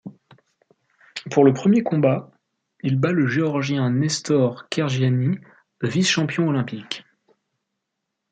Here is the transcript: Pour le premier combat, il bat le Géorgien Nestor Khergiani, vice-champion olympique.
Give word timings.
Pour 1.29 1.43
le 1.45 1.53
premier 1.53 1.83
combat, 1.83 2.31
il 2.81 2.99
bat 2.99 3.11
le 3.11 3.27
Géorgien 3.27 3.91
Nestor 3.91 4.67
Khergiani, 4.67 5.37
vice-champion 5.83 6.47
olympique. 6.47 7.05